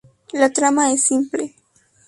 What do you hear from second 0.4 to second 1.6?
trama es simple.